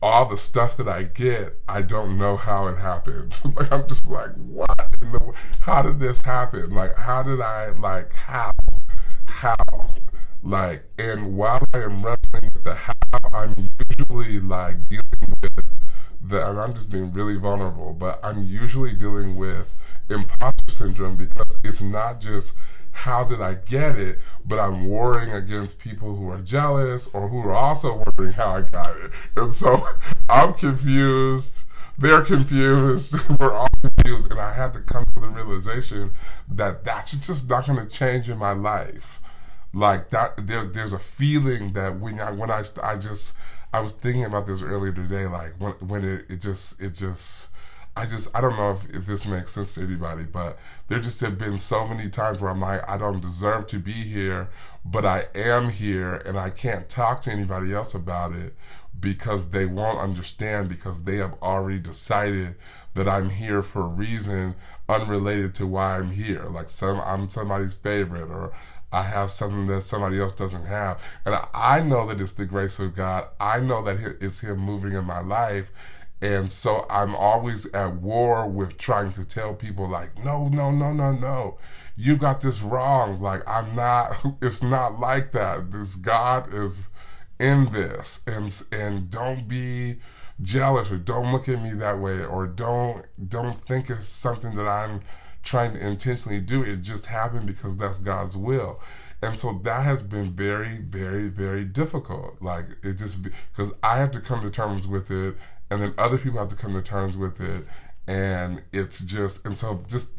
[0.02, 3.38] all the stuff that I get, I don't know how it happened.
[3.56, 4.90] like, I'm just like, what?
[5.00, 6.74] The, how did this happen?
[6.74, 8.52] Like, how did I, like, how?
[9.26, 9.56] How?
[10.42, 12.94] Like, and while I am wrestling with the how,
[13.32, 13.54] I'm
[13.88, 15.64] usually, like, dealing with
[16.20, 19.74] the, and I'm just being really vulnerable, but I'm usually dealing with
[20.10, 22.56] imposter syndrome because it's not just
[22.92, 27.40] how did I get it, but I'm warring against people who are jealous or who
[27.40, 29.10] are also wondering how I got it.
[29.36, 29.88] And so
[30.28, 31.64] I'm confused.
[31.98, 33.16] They're confused.
[33.40, 34.30] We're all confused.
[34.30, 36.12] And I had to come to the realization
[36.50, 39.20] that that's just not going to change in my life.
[39.74, 43.36] Like that, there, there's a feeling that when I, when I, I just,
[43.72, 47.51] I was thinking about this earlier today, like when, when it, it just, it just,
[47.94, 51.20] I just I don't know if, if this makes sense to anybody, but there just
[51.20, 54.48] have been so many times where I'm like, I don't deserve to be here,
[54.84, 58.54] but I am here and I can't talk to anybody else about it
[58.98, 62.54] because they won't understand because they have already decided
[62.94, 64.54] that I'm here for a reason
[64.88, 66.44] unrelated to why I'm here.
[66.44, 68.52] Like some I'm somebody's favorite or
[68.92, 71.02] I have something that somebody else doesn't have.
[71.24, 73.26] And I know that it's the grace of God.
[73.40, 75.70] I know that it's Him moving in my life.
[76.22, 80.92] And so I'm always at war with trying to tell people, like, no, no, no,
[80.92, 81.58] no, no.
[81.96, 83.20] You got this wrong.
[83.20, 85.72] Like, I'm not, it's not like that.
[85.72, 86.90] This God is
[87.40, 88.22] in this.
[88.28, 89.96] And, and don't be
[90.40, 94.68] jealous or don't look at me that way or don't, don't think it's something that
[94.68, 95.00] I'm
[95.42, 96.62] trying to intentionally do.
[96.62, 98.80] It just happened because that's God's will.
[99.22, 102.42] And so that has been very, very, very difficult.
[102.42, 105.36] Like it just because I have to come to terms with it
[105.72, 107.64] and then other people have to come to terms with it
[108.06, 110.10] and it's just and so just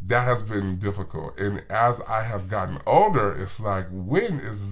[0.00, 1.36] that has been difficult.
[1.40, 4.70] And as i have gotten older it's like when is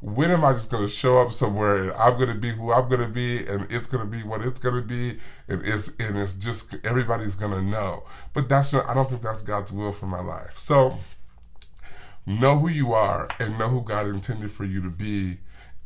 [0.00, 2.72] when am i just going to show up somewhere and i'm going to be who
[2.72, 5.62] i'm going to be and it's going to be what it's going to be and
[5.64, 8.04] it's and it's just everybody's going to know.
[8.32, 10.56] But that's not, i don't think that's god's will for my life.
[10.56, 10.98] So
[12.24, 15.38] know who you are and know who god intended for you to be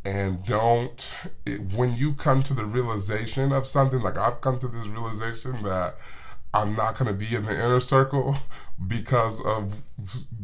[0.05, 1.15] and don't
[1.47, 5.63] it, when you come to the realization of something like i've come to this realization
[5.63, 5.97] that
[6.53, 8.37] i'm not going to be in the inner circle
[8.87, 9.83] because of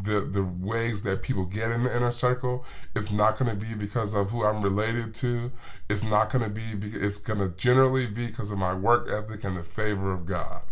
[0.04, 2.64] the the ways that people get in the inner circle.
[2.94, 5.50] It's not going to be because of who i'm related to.
[5.88, 9.44] It's not going to be it's going to generally be because of my work ethic
[9.44, 10.62] and the favor of god.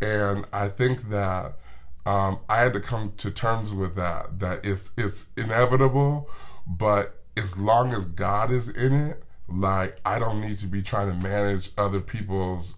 [0.00, 1.58] And i think that
[2.04, 6.28] um, i had to come to terms with that that it's it's inevitable
[6.66, 11.08] but as long as God is in it, like I don't need to be trying
[11.08, 12.76] to manage other people's.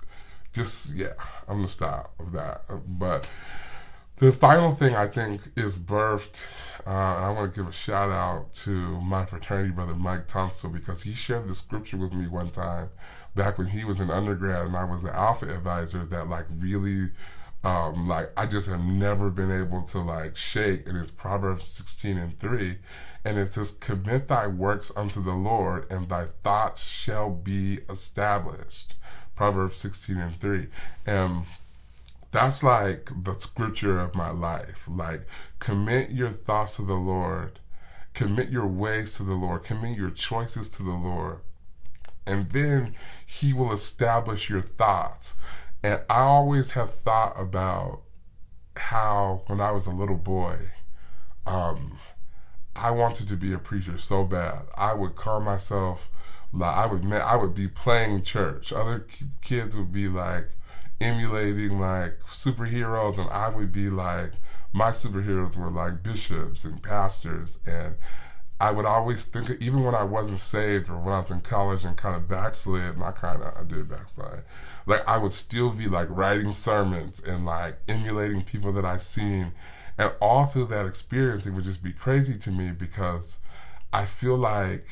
[0.52, 1.14] Just yeah,
[1.48, 2.62] I'm gonna stop of that.
[2.86, 3.28] But
[4.16, 6.44] the final thing I think is birthed.
[6.86, 11.02] Uh, I want to give a shout out to my fraternity brother Mike Tunstall because
[11.02, 12.90] he shared the scripture with me one time
[13.34, 17.11] back when he was an undergrad and I was the alpha advisor that like really
[17.65, 20.87] um, like I just have never been able to like shake.
[20.87, 22.79] And it's Proverbs 16 and 3.
[23.25, 28.97] And it says, Commit thy works unto the Lord, and thy thoughts shall be established.
[29.35, 30.67] Proverbs 16 and 3.
[31.07, 31.47] And
[32.31, 34.87] that's like the scripture of my life.
[34.89, 35.27] Like,
[35.59, 37.61] commit your thoughts to the Lord,
[38.12, 41.39] commit your ways to the Lord, commit your choices to the Lord.
[42.27, 42.95] And then
[43.25, 45.35] he will establish your thoughts.
[45.85, 48.01] And I always have thought about
[48.74, 50.57] how when I was a little boy,
[51.45, 51.99] um,
[52.74, 54.62] I wanted to be a preacher so bad.
[54.78, 56.11] I would call myself
[56.55, 58.72] like I would I would be playing church.
[58.72, 59.07] Other
[59.43, 60.49] kids would be like
[61.03, 64.32] emulating like superheroes, and I would be like
[64.72, 67.97] my superheroes were like bishops and pastors, and
[68.61, 71.84] I would always think, even when I wasn't saved or when I was in college
[71.84, 74.44] and kind of backslid, and I kind of, I did backslide,
[74.86, 79.52] like I would still be like writing sermons and like emulating people that I've seen.
[79.98, 83.38] And all through that experience, it would just be crazy to me because
[83.92, 84.86] I feel like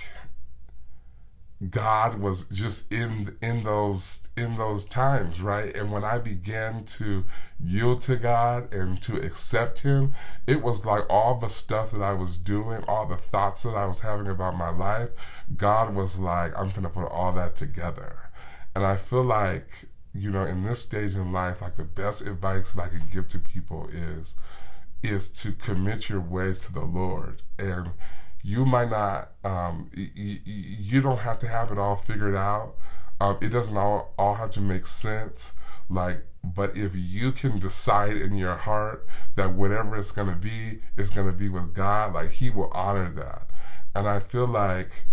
[1.71, 5.75] God was just in in those in those times, right?
[5.77, 7.25] And when I began to
[7.61, 10.13] yield to God and to accept Him,
[10.47, 13.87] it was like all the stuff that I was doing, all the thoughts that I
[13.87, 15.11] was having about my life,
[15.57, 18.31] God was like, I'm gonna put all that together.
[18.75, 19.85] And I feel like,
[20.15, 23.29] you know, in this stage in life, like the best advice that I could give
[23.29, 24.37] to people is
[25.03, 27.91] is to commit your ways to the Lord and
[28.43, 32.75] you might not um, y- y- you don't have to have it all figured out.
[33.21, 35.53] Um, it doesn't all, all have to make sense.
[35.89, 40.81] Like but if you can decide in your heart that whatever it's going to be
[40.97, 43.49] is going to be with god like he will honor that.
[43.95, 45.05] And i feel like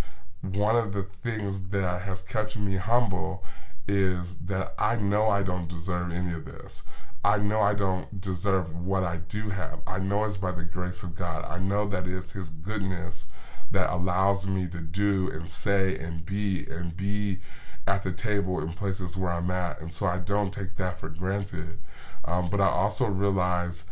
[0.41, 3.43] one of the things that has kept me humble
[3.87, 6.83] is that i know i don't deserve any of this
[7.23, 9.81] I know I don't deserve what I do have.
[9.85, 11.43] I know it's by the grace of God.
[11.45, 13.25] I know that it's His goodness
[13.71, 17.39] that allows me to do and say and be and be
[17.85, 19.81] at the table in places where I'm at.
[19.81, 21.79] And so I don't take that for granted.
[22.23, 23.83] Um, but I also realize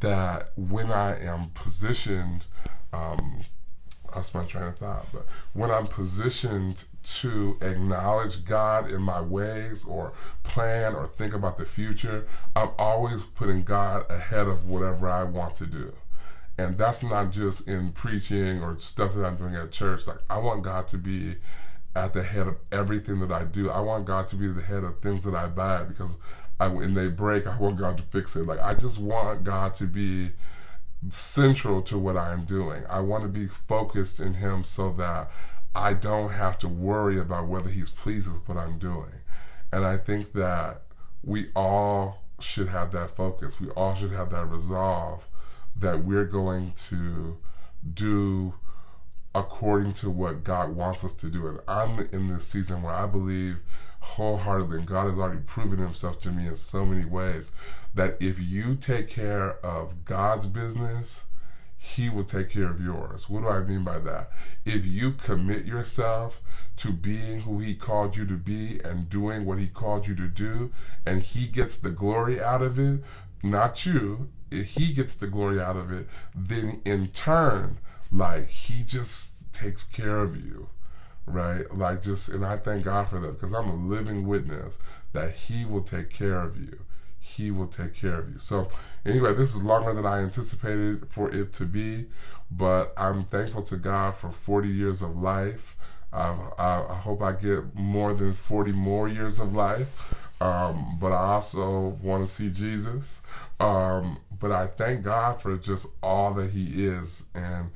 [0.00, 2.46] that when I am positioned,
[2.92, 3.44] um,
[4.14, 9.84] lost my train of thought, but when I'm positioned to acknowledge God in my ways
[9.84, 12.26] or plan or think about the future,
[12.56, 15.94] I'm always putting God ahead of whatever I want to do.
[16.56, 20.06] And that's not just in preaching or stuff that I'm doing at church.
[20.06, 21.36] Like, I want God to be
[21.96, 23.70] at the head of everything that I do.
[23.70, 26.18] I want God to be the head of things that I buy because
[26.58, 28.46] I, when they break, I want God to fix it.
[28.46, 30.30] Like I just want God to be
[31.10, 32.82] central to what I'm doing.
[32.88, 35.30] I want to be focused in Him so that
[35.74, 39.12] I don't have to worry about whether He's pleased with what I'm doing.
[39.72, 40.82] And I think that
[41.22, 43.60] we all should have that focus.
[43.60, 45.26] We all should have that resolve
[45.76, 47.38] that we're going to
[47.92, 48.54] do
[49.34, 51.48] according to what God wants us to do.
[51.48, 53.58] And I'm in this season where I believe
[54.00, 57.52] wholeheartedly, and God has already proven himself to me in so many ways,
[57.94, 61.24] that if you take care of God's business,
[61.84, 63.28] he will take care of yours.
[63.28, 64.30] What do I mean by that?
[64.64, 66.40] If you commit yourself
[66.78, 70.26] to being who He called you to be and doing what He called you to
[70.26, 70.72] do,
[71.04, 73.04] and He gets the glory out of it,
[73.42, 77.78] not you, if He gets the glory out of it, then in turn,
[78.10, 80.68] like He just takes care of you
[81.26, 81.74] right?
[81.74, 84.78] Like just, and I thank God for that because I'm a living witness
[85.14, 86.80] that He will take care of you.
[87.24, 88.38] He will take care of you.
[88.38, 88.68] So,
[89.06, 92.04] anyway, this is longer than I anticipated for it to be,
[92.50, 95.74] but I'm thankful to God for 40 years of life.
[96.12, 100.14] I, I hope I get more than 40 more years of life.
[100.42, 103.22] Um, but I also want to see Jesus.
[103.58, 107.70] Um, but I thank God for just all that He is and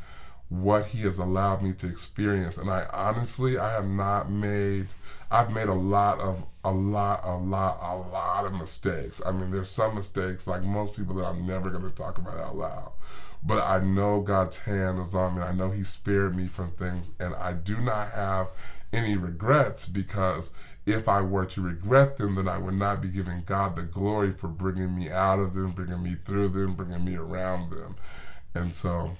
[0.51, 2.59] what He has allowed me to experience.
[2.59, 4.89] And I honestly, I have not made
[5.31, 9.23] I've made a lot of a lot, a lot, a lot of mistakes.
[9.25, 12.39] I mean, there's some mistakes like most people that I'm never going to talk about
[12.39, 12.93] out loud.
[13.43, 15.43] But I know God's hand is on me.
[15.43, 18.49] I know He spared me from things, and I do not have
[18.93, 20.53] any regrets because
[20.87, 24.33] if I were to regret them, then I would not be giving God the glory
[24.33, 27.97] for bringing me out of them, bringing me through them, bringing me around them.
[28.55, 29.17] And so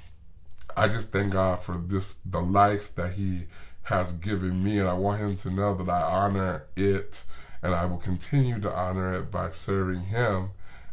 [0.77, 3.47] I just thank God for this, the life that He
[3.89, 7.25] has given me, and I want him to know that I honor it,
[7.63, 10.51] and I will continue to honor it by serving him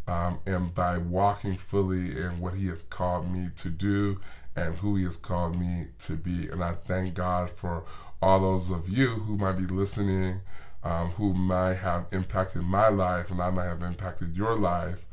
[0.07, 4.21] um, and by walking fully in what he has called me to do
[4.55, 6.47] and who he has called me to be.
[6.47, 7.83] And I thank God for
[8.21, 10.39] all those of you who might be listening,
[10.81, 15.05] um, who might have impacted my life, and I might have impacted your life.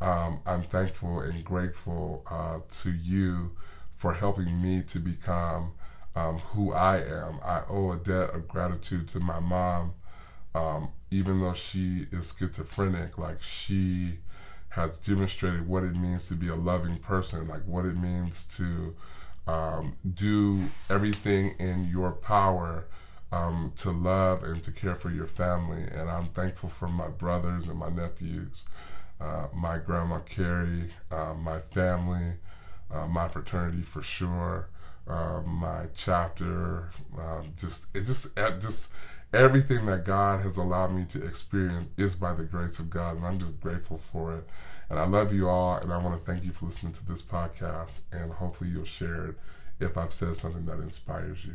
[0.00, 3.52] Um, I'm thankful and grateful uh, to you
[3.94, 5.72] for helping me to become
[6.16, 7.38] um, who I am.
[7.44, 9.92] I owe a debt of gratitude to my mom,
[10.54, 13.18] um, even though she is schizophrenic.
[13.18, 14.18] Like she
[14.70, 18.94] has demonstrated what it means to be a loving person, like what it means to
[19.46, 22.86] um, do everything in your power
[23.30, 25.82] um, to love and to care for your family.
[25.82, 28.66] And I'm thankful for my brothers and my nephews,
[29.20, 32.34] uh, my grandma Carrie, uh, my family,
[32.90, 34.68] uh, my fraternity for sure
[35.08, 38.92] uh, my chapter, um, just it just just
[39.32, 43.26] everything that God has allowed me to experience is by the grace of God, and
[43.26, 44.48] I'm just grateful for it.
[44.88, 47.22] And I love you all, and I want to thank you for listening to this
[47.22, 49.36] podcast, and hopefully you'll share it
[49.80, 51.54] if I've said something that inspires you.